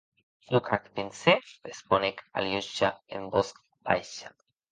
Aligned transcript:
Òc, 0.59 0.69
ac 0.77 0.87
pensè, 0.99 1.35
responec 1.67 2.25
Aliosha 2.41 2.91
en 3.19 3.31
votz 3.37 3.53
baisha. 3.91 4.35